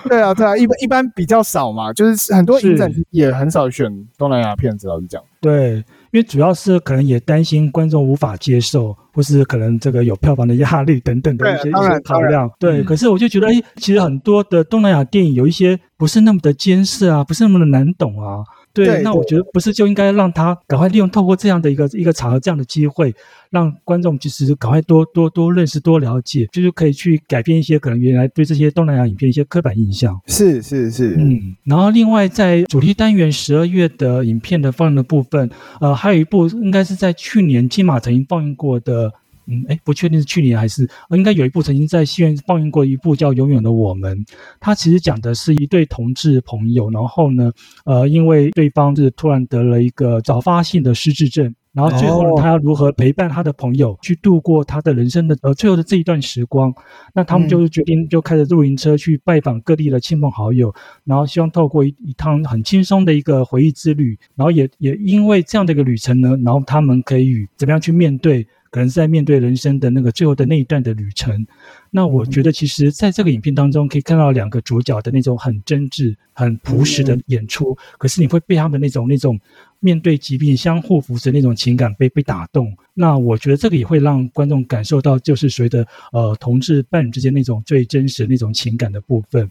[0.10, 5.22] 对啊，对啊，一般一般比较少嘛，就是很多影展也很少选东南亚片子，老实讲。
[5.40, 12.50] 对，因为主要是可能也担心观众无法接受，或是可能这个有票房的压力等等的一些一些考量。
[12.60, 18.44] 对，可是我就觉得，哎，其实很多的东南亚电影有一些不是那么的艰涩啊，不是那么的难懂啊。
[18.74, 23.14] 对，对，那我觉得不是就应该让他赶快利用透过这样的一个一个场合，这样的机会，
[23.50, 30.20] 让观众其实赶快多多多认识、多了解，就是可以去改变一些可能原来对这些东南亚影片一些刻板印象。
[30.28, 31.56] 是是是，嗯。
[31.64, 39.12] 然后另外在主题单元十二月的影片的放映的部分，呃，还有一部应该是在去年金马曾经放映过的。
[39.48, 44.18] 嗯，哎，不确定是去年还是，应该有一部曾经在戏院放映过一部叫《永远的我们》，
[44.60, 47.52] 它其实讲的是一对同志朋友，然后呢，
[47.86, 56.74] 呃，因为对方是突然得了一个早发性的失智症，然后最后呢，他要如何陪伴他的朋友去度过他的人生的呃最后的这一段时光？
[57.14, 60.74] 那他们就是决定就开着露营车去拜访各地的亲朋好友，
[61.04, 68.46] 然后希望透过一一趟很轻松的一个回忆之旅，然后也也因为这样的一个旅程呢，然后他们可以怎么样去面对？
[68.72, 71.46] 可能是在面对人生的那个最后的那一段的旅程，
[71.94, 77.78] 那我觉得其实在这个影片当中可以看到两个主角的那种很真挚、很朴实的演出。
[77.98, 79.38] 可是你会被他们那种那种
[79.82, 82.74] 面对疾病相互扶持那种情感被被打动。
[82.94, 89.50] 那我觉得这个也会让观众感受到，就是随着呃同志伴侣之间那种最真实那种情感的部分。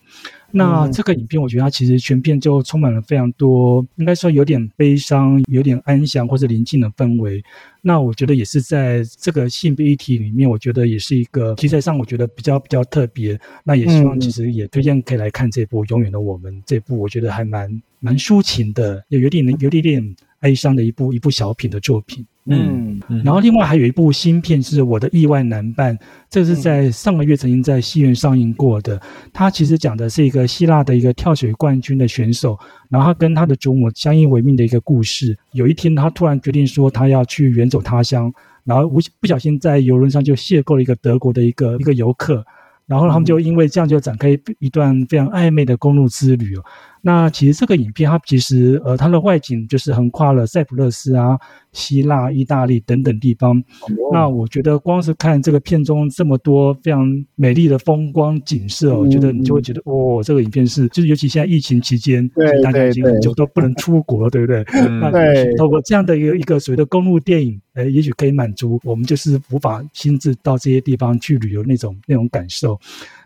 [0.53, 7.43] 那这个影片，我觉得它其实全片就充满了非常多，应该说有点悲伤、有点安详或者宁静的氛围。
[7.81, 13.39] 那我觉得也是在这个性别议题里面，我觉得也是一个题材上，我觉得比较比较特别。
[13.65, 22.25] 那也希望其实也推荐可以来看这部《永远的我们》这部，我觉得还蛮蛮抒情的，有有点有点点哀伤的一部一部小品的作品。
[22.47, 25.97] 嗯，然后另外还有一部新片是我的意外男伴，
[26.29, 29.01] 这是在上个月曾经在戏院上映过的。
[29.33, 35.37] 它其实讲的是一个希腊的一个跳水冠军的选手，然后他跟他的祖母相依为命的一个故事。
[35.53, 38.33] 有一天，他突然决定说他要去远走他乡，
[38.65, 42.45] 然后无不小心在游轮上就邂逅了一个德国的一个一个游客，
[42.87, 46.57] 然后他们就因为这样就展开一段非常暧昧的公路之旅。
[47.03, 51.39] 那其实这个影片，它其实呃，它的外景就是横跨了塞浦路斯啊、
[51.73, 53.63] 希腊、意大利等等地方。
[53.81, 54.13] Oh.
[54.13, 64.65] 那我觉得光是看这个片中这么多非常美丽的风光景色，我觉得你就会觉得哦，这个影片是就是尤其现在疫情期间，对大家已经很久都不能出国，对不对？
[65.01, 72.79] 那透过这样的一个一个所谓的公路电影，呃，也许可以满足我们就是无法亲自到这些地方去旅游那种那种感受。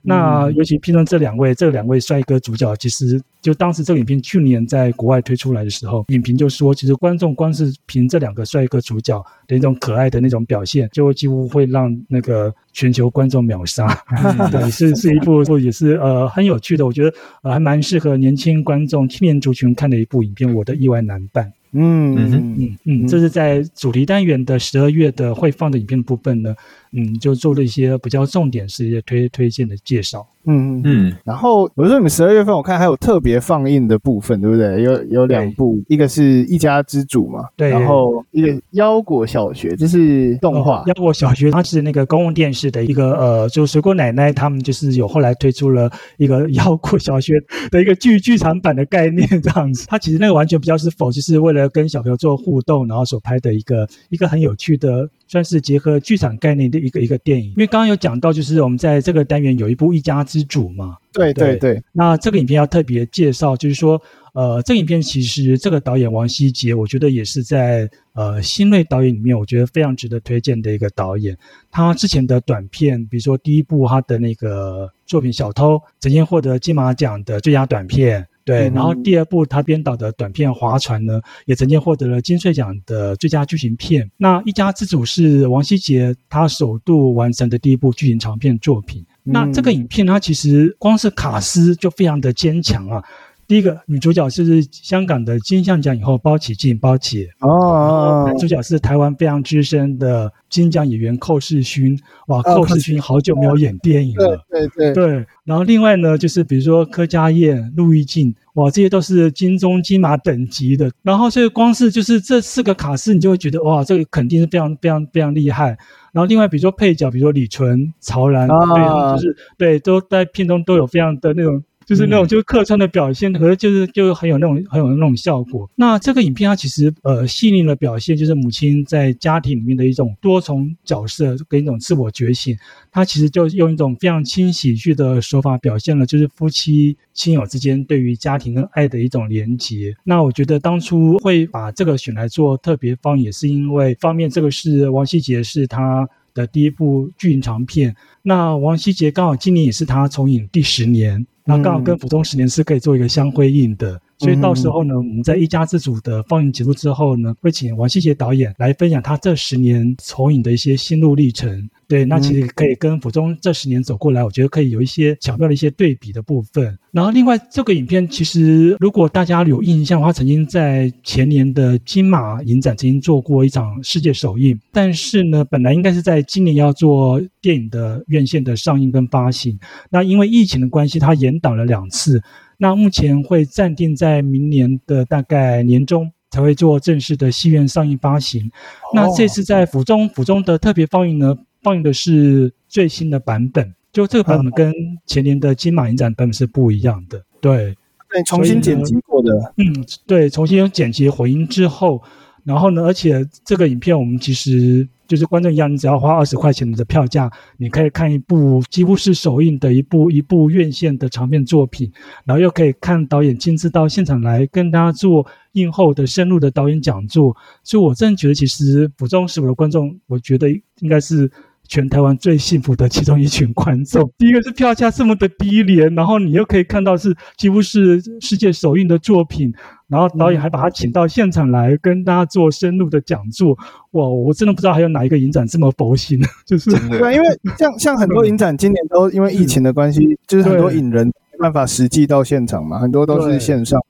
[0.07, 13.87] 那尤其片中这两位这两位帅哥主角，其实就当时这个影片去年在国外推出来的时候，影评就说，其实观众光是凭这两个帅哥主角的那种可爱的那种表现，就几乎会让那个全球观众秒杀。
[14.53, 21.47] 对，是是一部也是呃很有趣的，我觉得呃还蛮适合年轻观众、青年族群看的一部影片，《我的意外男伴》。
[21.77, 26.55] 嗯嗯嗯嗯，这是在主题单元的十二月的会放的影片部分呢，
[26.95, 30.27] 嗯，就做了一些比较重点是一些推推荐的介绍。
[30.47, 34.83] 嗯嗯，然后比如说你们十二月份我看还有特别放映的部分，对不对？
[34.83, 40.85] 有有两部，一个是一家之主嘛，对，然后一个腰果小学，这是动画。
[40.87, 49.87] 腰果小学它是那个公共电视的一个呃，就水果奶奶他们就是有后来推出了一个腰果小学的一个剧剧场版的概念这样子。
[49.89, 55.09] 它其实那个完全比较是否就是为了跟小朋友做互动，然后所拍的一个一个很有趣的。
[55.27, 61.83] 算是结合剧场概念的一个一个电影，因为刚刚有讲到，就是我们在这个单元有一部《一家之主》嘛，对对对。
[61.93, 64.01] 那这个影片要特别介绍，就是说，
[64.35, 71.37] 呃，这个影片其实这个导演王希杰，我觉得也是在呃新锐导演里面，我觉得非常值得推荐的一个导演。
[71.71, 78.27] 他之前的短片，比如说第一部他的那个作品《小偷》，曾经获得金马奖的最佳短片。
[78.45, 84.11] 对，然后第二部他编导的短片《划船》呢，也曾经获得了金穗奖的最佳剧情片。
[84.19, 89.05] 那一家之主是王希杰他首度完成的第一部剧情长片作品。
[89.23, 93.03] 那这个影片它其实光是卡斯就非常的坚强啊。
[93.47, 105.27] 第一个女主角是香港的金像奖影后包起静，包起哦，男主角是台湾非常资深的金奖演员寇世勋，哇，寇世勋好久没有演电影了，对对对。
[105.45, 110.91] 然后另外呢，就是比如说柯佳燕、陆毅静，哇，这些都是金钟金马等级的。
[111.03, 115.77] 然后所以光是就是这四个卡司，你就会觉得哇，这个肯定是非常非常非常厉害。
[116.13, 121.63] 然后另外比如说配角，比如说李纯、曹然，对，就是对，都在片中都有非常的那种。
[121.87, 125.71] 就是那种就是客串的表现，可是就是就很有那种很有那种效果。
[125.75, 132.57] 那这个影片它其实呃细腻的表现，就是母亲在家庭里面的一种多重角色跟一种自我觉醒。
[132.91, 139.95] 它其实就用一种非常轻喜剧的手法表现了，就是夫妻亲友之间对于家庭跟爱的一种连结。
[140.05, 147.95] 那我觉得当初会把这个选来做特别放，也是因为方面这个是王希杰是他的第一部剧情长片。
[148.23, 151.27] 那王希杰刚好今年也是他重影第十年。
[151.45, 161.69] 那刚好跟府中十年是可以做一个相辉映的，所以到时候呢，我们在一家之主的放映结束之后呢，会请王希杰导演来分享他这十年重影的一些心路历程。
[161.87, 166.77] 对，那其实可以跟府中这十年走过来，我觉得可以有一些巧妙的一些对比的部分。
[166.91, 179.59] 然后另外这个影片，其实如果大家有印象的话，曾经在前年的金马影展曾经做过一场世界首映，但是呢，本来应该是在今年要做电影的院线的上映跟发行，
[179.91, 182.23] 那因为疫情的关系，它延档了两次，
[182.65, 188.51] 那目前会暂定在明年的大概年中才会做正式的戏院上映发行。
[188.95, 194.73] 那这次在府中府中的特别放映呢，放映的是最新的版本，就这个版本跟
[195.05, 197.23] 前年的金马影展版本是不一样的。
[197.39, 197.77] 对，
[198.09, 199.53] 对，重新剪辑过的。
[199.59, 202.03] 嗯，对，重新剪辑混音之后，
[202.45, 211.91] 然后呢，而且这个影片我们其实就是观众一样，你只要花二十块钱的票价，你可以看一部几乎是首映的一部一部院线的长片作品，
[212.25, 217.37] 然后又可以看导演亲自到现场来跟大家做映后的深入的导演讲座。
[217.63, 221.31] 所以我真的觉得，其实府中十五的观众，我觉得应该是。
[221.69, 229.53] 全台湾最幸福的其中一群观众，第一个是票价这么的低廉，然后你又可以看到是几乎是世界首映的作品，
[229.89, 233.57] 然后导演还把他请到现场来跟大家做深入的讲座，
[233.93, 237.27] 哇，我真的不知道还有哪一个影展这么佛心，就是对，因为
[237.59, 243.81] 像像很多影展今年都因为疫情的关系，就是很多影人没办法实际到现场嘛，很多都是线上。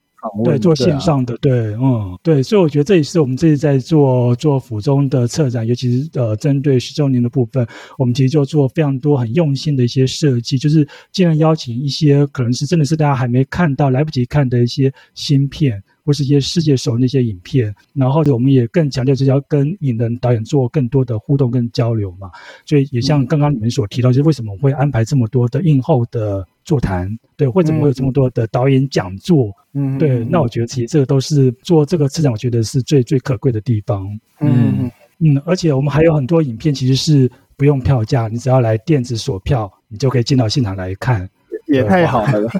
[0.45, 7.67] 对，做线上的，对，对，嗯，对，所以我觉得这也是我们这次在做做府中的策展，尤其是呃，针对十周年的部分，
[7.99, 22.31] 我们其实就做非常多很用心的一些设计，就是尽量邀请一些可能是真的是大家还没看到、来不及看的一些新片，或是一些世界首映的一些影片，然后我们也更强调就是要跟影人导演做更多的互动跟交流嘛，
[22.67, 29.51] 所以也像刚刚你们所提到，就是为什么会安排这么多的映后的座谈，对，为什么会有这么多的导演讲座？
[29.73, 34.07] 嗯，对，那我觉得其实这个都是做这个市场，我觉得是最最可贵的地方。
[34.41, 41.29] 嗯嗯，而且我们还有很多影片其实是不用票价，你只要来电子锁票，你就可以进到现场来看，
[41.67, 42.51] 也太好了。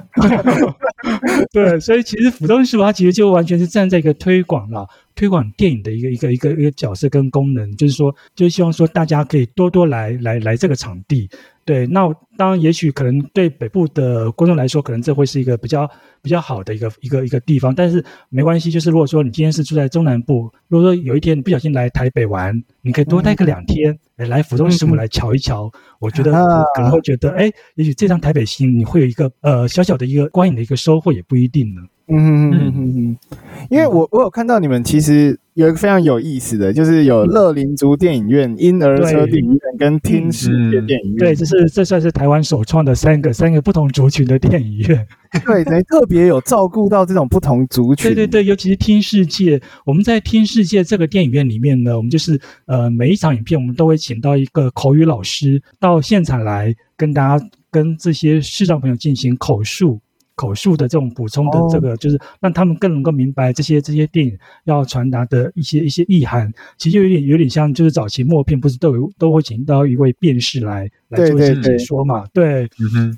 [1.51, 11.29] 对，所以其实府中十五它其实就完全是站在一个推广了，推广电影的一个一个一个一个角色跟功能，就是说，就是希望说大家可以多多来来来这个场地。
[11.65, 12.07] 对，那
[12.37, 15.89] 当然，也许可能对北部的观众来说，可能这会是一个比较
[16.21, 17.73] 比较好的一个一个一个地方。
[17.73, 22.53] 但是没关系，就是如果说你今天是住在中南部，如果说有一天你不小心来台北玩，
[22.83, 25.65] 你可以多待个两天，嗯、来府中十五来瞧一瞧。
[25.65, 26.31] 嗯、我觉得
[26.75, 31.81] 可能会觉得，哎、啊，也许这趟台北行你会有一个呃小小的一个观影的一个收获，也不一定呢。
[32.07, 33.17] 嗯嗯嗯嗯嗯，
[33.69, 41.17] 因为我我有看到你们其实有一个非常有意思的，就是有乐龄族电影院、婴儿车电影院跟听世界电影院。
[41.17, 45.07] 对，这是这算是台湾首创的三个三个不同族群的电影院。
[45.45, 48.11] 对，等于特别有照顾到这种不同族群。
[48.11, 59.99] 对对对，尤其是听世界，我们在听世界这个电影院里面呢，我们就是呃每一场影片，我们都会请到一个口语老师到现场来跟大家跟这些视障朋友进行口述。
[60.35, 66.53] 口述的这种补充的这个，就是让他们更能够明白这些这些电影要传达的一些一些意涵。
[66.77, 72.25] 其实就有点有点像，就是早期默片不是都有都会请到一位辩士来来做一些解说嘛？
[72.33, 72.69] 对。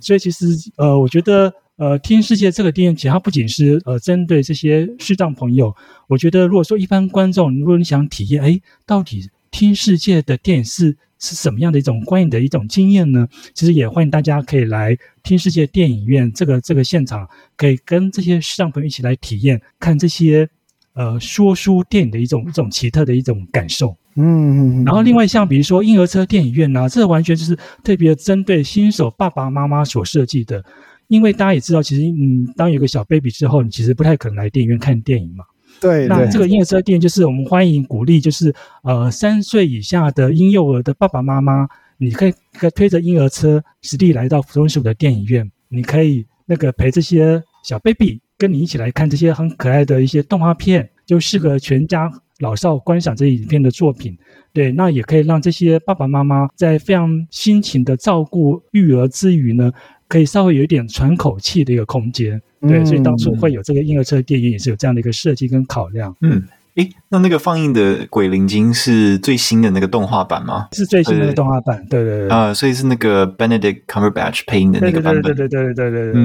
[0.01, 0.45] 所以其实
[0.77, 5.75] 呃，我觉得呃，听世界这个电影，其实它不仅是呃针对这些视障朋友。
[6.07, 10.95] 我觉得如果说一般观众，如果你想体验，哎，到底听世界的电影是。
[11.19, 13.27] 是什么样的一种观影的一种经验呢？
[13.55, 20.47] 其实也欢迎大家可以来听世界电影院这个这个现场，可以跟这些视障朋友一起来体验看这些
[20.93, 23.97] 呃说书电影的一种一种奇特的一种感受。
[24.13, 24.85] 嗯嗯嗯。
[24.85, 30.63] 然后另外像比如说婴儿车电影院呢、啊，这完全就是特别针对新手爸爸妈妈所设计的，
[31.07, 35.43] 因为大家也知道，其实嗯，当有个小 baby 之后，你其实不太可能来电影院看电影嘛。
[35.79, 38.53] 对，那这个婴儿车店就是我们欢迎鼓励，就是
[38.83, 41.67] 呃三岁以下的婴幼儿的爸爸妈妈，
[41.97, 54.17] 你可以可以推着婴儿车实地来到福中十五的电影院，你可以那个陪这些小 baby 跟你一起来看这些很可爱的一些动画片，就适合全家老少观赏这些影片的作品。
[54.53, 59.71] 对，那也可以让这些爸爸妈妈在非常辛勤的照顾育儿之余呢，
[60.07, 62.41] 可以稍微有一点喘口气的一个空间。
[62.61, 66.15] 对，所以当初会有这个婴儿车电影，也是有这样的一个设计跟考量。
[66.21, 66.41] 嗯，
[66.73, 70.67] 诶，那那个放映的《鬼灵精》是最新的那个动画版吗？
[70.73, 72.29] 是最新的动画版，对对对。
[72.29, 75.21] 啊，所以是那个 Benedict Cumberbatch 配音的那个版本。
[75.21, 76.21] 对对对对对对对。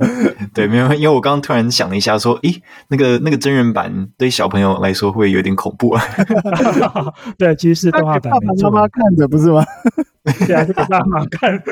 [0.00, 6.02] 嗯， 对，没有，因为我刚刚突然想了一下，说，诶，那个那个真人版对小朋友来说会有点恐怖啊。
[7.38, 9.64] 对，其实是动画版，爸爸妈妈看的不是吗？
[10.46, 11.62] 对啊，是给爸妈看，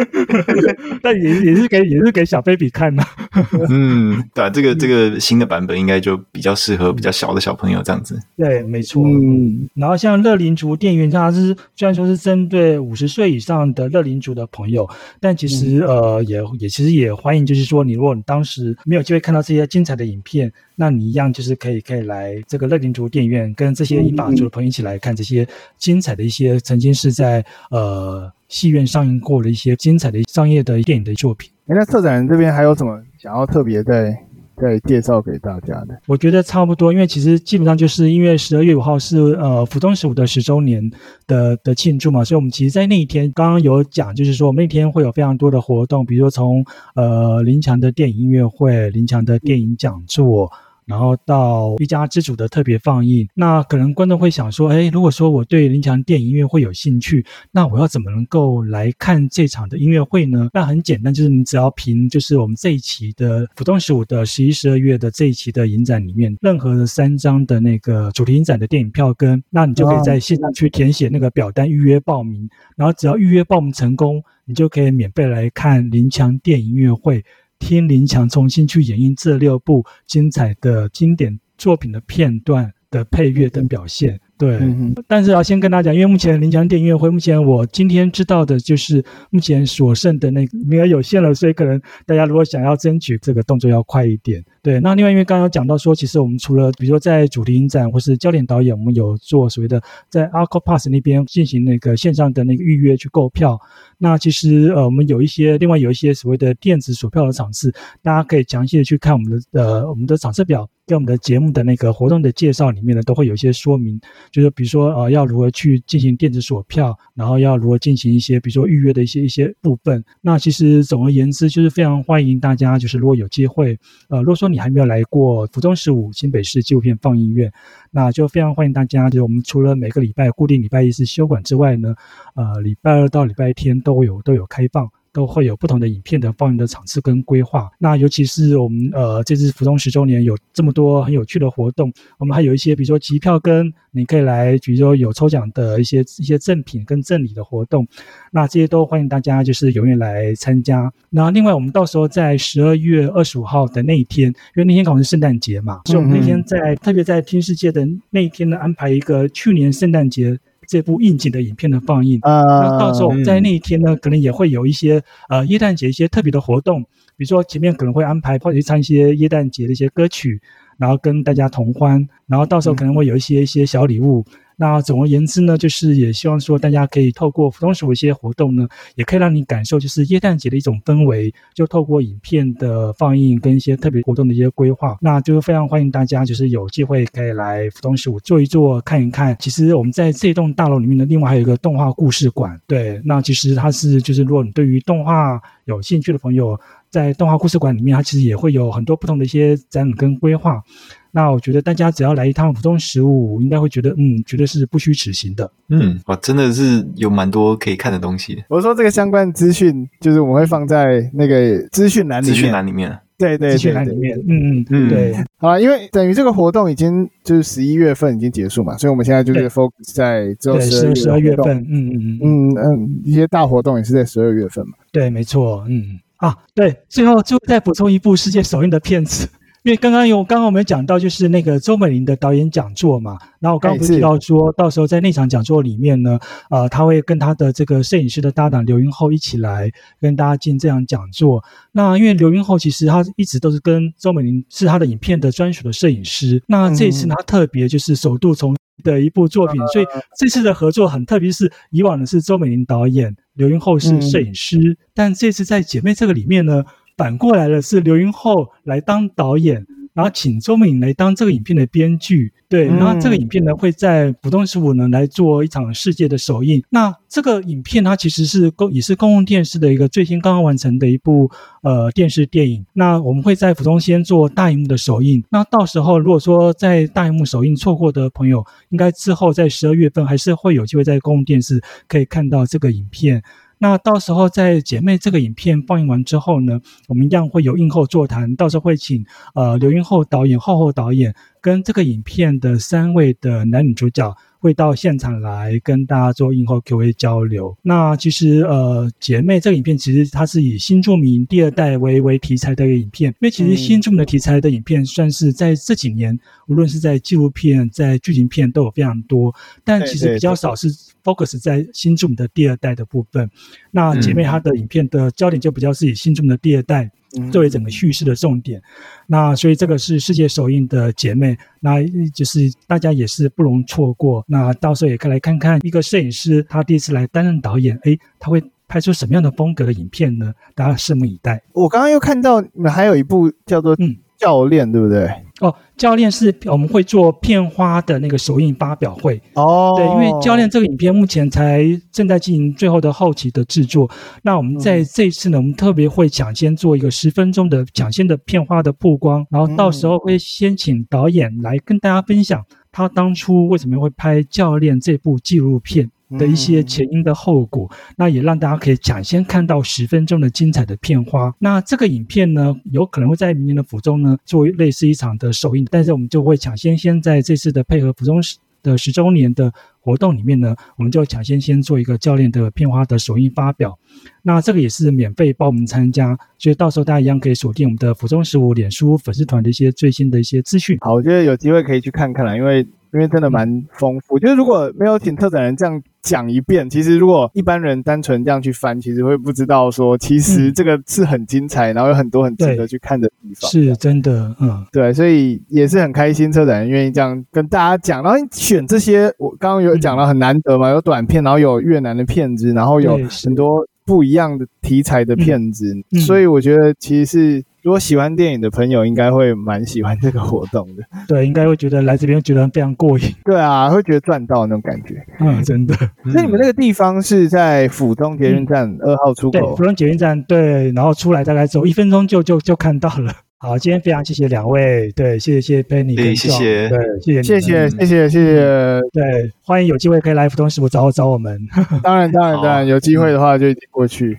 [1.03, 3.03] 但也也是给也是给小 baby 看的。
[3.69, 8.21] 嗯，对啊，这个这个新的版本应该就比较适合比较小的小朋友这样子。
[8.37, 9.05] 对，没错。
[9.05, 14.89] 嗯，然后像乐龄族电影院，它是虽然说是针对五十岁以上的乐龄族的朋友，
[15.21, 25.47] 但其实、嗯、呃也也其实也欢迎，就是说你如果你当时没有机会看到这些精彩的影片，那你一样就是可以可以来这个乐龄族电影院，跟这些一把族的朋友一起来看这些
[25.77, 28.31] 精彩的一些曾经是在呃。
[28.55, 31.51] 戏院上映过的一些精彩的商业的电影的作品。
[31.67, 34.17] 那策展人这边还有什么想要特别再
[34.57, 36.01] 再介绍给大家的？
[36.07, 40.89] 我觉得差不多，因为其实基本上就是因为十二月五号是呃府中十五的十周年
[41.27, 50.49] 的的庆祝嘛，所以我们其实在那一天刚刚有讲，就是说我们那天会有非常多的活动，比如说从呃林强的电影音乐会、林强的电影讲座。
[50.87, 53.28] 然后到一家之主的特别放映。
[53.35, 60.49] 那可能观众会想说，哎，如果说我对林强电影音乐会有兴趣，那我要怎么能够来看这场的音乐会呢？
[60.53, 77.24] 那很简单，就是你只要凭就是我们这一期的府东十五的十一、十二月的这一期的影展里面，任何的三张的那个主题影展的电影票根，那你就可以在线上去填写那个表单预约报名，然后只要预约报名成功，你就可以免费来看林强电影音乐会。
[77.59, 84.21] 听林强重新去演绎这六部精彩的经典作品的片段的配乐等表现。
[84.37, 94.45] 对，嗯、但是要先跟大家讲，因为目前林强电影音乐会，目前我今天知道的就是目前所剩的那个名额有限了，所以可能大家如果想要争取这个动作要快一点。
[94.61, 103.57] 对，那另外因为刚刚讲到说，其实我们除了比如说在主题影展或是焦点导演，我们有做所谓的在 ARKOPASS 那边进行那个线上的那个预约去购票。
[103.99, 107.72] 那其实呃，我们有一些另外有一些所谓的电子索票的场次，
[108.03, 114.01] 大家可以详细的去看我们的呃我们的场次表跟我们的节目的那个活动的介绍里面呢，都会有一些说明。
[114.31, 120.05] 就是比如说呃，要如何去进行电子索票，然后要如何进行一些比如说预约的一些一些部分。
[120.20, 127.53] 那其实总而言之，就是非常欢迎大家，就是如果有机会，呃，如果说你还没有来过府东十五新北市纪录片放映院，
[127.91, 129.09] 那就非常欢迎大家。
[129.09, 131.95] 就是我们除了每个礼拜固定礼拜一是休馆之外呢，
[132.35, 134.89] 呃，礼拜二到礼拜天都有都有开放。
[135.15, 137.71] 都会有不同的影片的放映的场次跟规划。
[137.79, 147.87] 那尤其是我们呃这次府东十周年有这么多很有趣的活动，我们还有一些比如说集票跟，你可以来，比如说有抽奖的一些一些赠品跟赠礼的活动。
[148.33, 150.93] 那这些都欢迎大家就是踊跃来参加。
[151.09, 160.37] 那另外我们到时候在十二月二十五号的那一天，因为那天刚好是圣诞节嘛，所以我们那天在、嗯、特别在听世界的那一天呢，安排一个去年圣诞节。
[160.75, 166.83] 这部应景的影片的放映，呃，那到时候我们在那一天呢，可能也会有一些呃耶诞节一些特别的活动，
[167.16, 170.41] 比如说前面可能会安排或者唱一些耶诞节的一些歌曲，
[170.77, 174.25] 然后跟大家同欢，然后到时候可能会有一些一些小礼物。
[174.57, 189.37] 那总而言之呢，就是也希望说大家可以透过福东十五一些活动呢，也可以让你感受就是耶诞节的一种氛围，就透过影片的放映跟一些特别活动的一些规划，那就是非常欢迎大家就是有机会可以来福东十五坐一坐看一看。
[189.41, 196.59] 其实我们在这栋大楼里面呢，另外还有一个动画故事馆，对，那其实它是就是如果你对于动画有兴趣的朋友，
[196.95, 200.63] 在动画故事馆里面，它其实也会有很多不同的一些展览跟规划。
[201.11, 205.51] 那我觉得大家只要来一趟府东十五，应该会觉得，嗯，绝对是不虚此行的。
[205.69, 208.43] 嗯，哇，真的是有蛮多可以看的东西。
[208.49, 212.35] 我说这个相关资讯，就是我们会放在那个资讯栏里面。
[212.35, 214.19] 资讯栏里面，对对，资讯栏里面。
[214.27, 215.15] 嗯嗯嗯，对。
[215.37, 221.59] 好了，因为等于这个活动已经就是十一月份已经结束嘛，所以我们现在就是 focus 在之后十二十二月份。
[221.71, 224.75] 嗯嗯嗯嗯，一些大活动也是在十二月份嘛。
[224.91, 225.65] 对，没错。
[225.69, 229.29] 嗯啊，对，最后就再补充一部世界首映的片子。
[229.65, 236.19] 因为刚刚有刚刚我们讲到就是那个周美玲的导演讲座嘛，然后我刚刚不是提到说到时候在那场讲座里面呢，
[236.51, 241.43] 呃，他会跟他的这个摄影师的搭档刘云厚一起来跟大家进这样讲座。
[241.73, 249.87] 那因为刘云厚其实他一直都是跟周美玲是他的影片的专属的摄影师，那这一次他特别就是首度从的一部作品，所以
[250.19, 256.62] 这次的合作很特别，是以往的是周美玲导演，刘云厚是摄影师，但这次在姐妹这个里面呢。
[256.97, 262.33] 反过来了，是刘云厚来当导演，然后请周美玲来当这个影片的编剧。
[262.47, 266.63] 对，然后这个影片呢会在浦东十五呢来做一场世界的首映。
[266.71, 271.29] 那这个影片它其实是公也是公共电视的一个最新刚刚完成的一部
[271.63, 272.65] 呃电视电影。
[272.73, 275.25] 那我们会在浦东先做大荧幕的首映。
[275.31, 283.21] 那到时候如果说在大荧幕首映错过的朋友，应该之后在十二月份还是会有机会在公共电视可以看到这个影片。
[283.65, 289.03] 那到时候在姐妹这个影片放映完之后呢，我们一样会有映后座谈，到时候会请
[289.35, 294.15] 呃刘云厚导演、浩厚导演跟这个影片的三位的男女主角。
[294.45, 297.57] 会到现场来跟大家做映后 Q&A 交流。
[297.63, 306.15] 那其实呃，姐妹这个影片其实它是以新住民第二代为为题材的一个影片，因为其实新住民的题材的影片算是在这几年，
[306.47, 309.35] 无论是在纪录片、在剧情片都有非常多，
[309.65, 310.71] 但其实比较少是
[311.03, 313.31] focus 在新住民的第二代的部分。
[313.71, 316.91] 那姐妹她的影片的焦点就比较是以新住民的第二代。
[317.31, 318.61] 作为整个叙事的重点，
[319.07, 324.25] 那所以这个是世界首映的姐妹，那就是大家也是不容错过。
[324.27, 330.33] 那到时候也可以来看看一个摄影师他第一次来担任导演，诶，他会拍出什么样的风格的影片呢？
[330.55, 331.43] 大家拭目以待。
[331.53, 335.07] 我刚刚又看到你们还有一部叫做《嗯教练，对不对？
[335.41, 339.75] 哦，教练是我们会做片花的那个首映发表会哦。
[339.77, 341.62] 对，因为教练这个影片目前才
[341.93, 343.91] 正在进行最后的后期的制作。
[344.22, 355.91] 那我们在这一次呢，我们特别会抢先做一个十分钟的抢先的片花的曝光，然后到时候会先请导演来跟大家分享他当初为什么会拍《教练》这部纪录片。
[356.11, 361.35] 的一些前因的后果，那也让大家可以抢先看到十分钟的精彩的片花。
[361.39, 368.21] 那这个影片呢，有可能会在明年的府中呢做类似一场的首映，但是我们就会抢先先在这次的配合府中
[368.63, 373.77] 的十周年的活动里面呢，我们就抢先先做一个教练的片花的首映发表。
[374.23, 380.79] 那这个也是免费报名参加，所以到时候大家一样可以锁定我们的府中十五脸书粉丝团的一些最新的一些资讯。
[380.81, 382.67] 好，我觉得有机会可以去看看啦，因为。
[382.93, 393.51] 因为真的蛮丰富，就是如果没有请策展人这样讲一遍，其实如果一般人单纯这样去翻，其实会不知道说，其实这个是很精彩，然后有很多很值得去看的地方。
[393.51, 398.03] 是真的，嗯，对，所以也是很开心，车展人愿意这样跟大家讲。
[398.03, 405.75] 然后你选这些，我刚刚有讲了很难得嘛，有短片，然后有越南的片子，然后有很多不一样的题材的片子，
[406.07, 407.45] 所以我觉得其实是。
[407.65, 410.83] 如果喜欢电影的朋友，应该会蛮喜欢这个活动的。
[411.09, 413.07] 对，应该会觉得来这边觉得非常过瘾。
[413.25, 415.03] 对啊，会觉得赚到那种感觉。
[415.19, 415.75] 嗯，真的。
[416.15, 419.41] 那你们那个地方是在府东捷运站二号出口、嗯？
[419.41, 423.11] 对，府中捷运站对，然后出来大概走一分钟就就就看到了。
[423.41, 431.39] 好，今天非常谢谢两位，对，谢谢谢谢 Benny，对，谢谢，对，谢谢，谢谢，谢谢，谢谢，对，欢迎有机会可以来福东师傅找我找我们，
[431.83, 434.19] 当然当然当然，有机会的话就一定过去。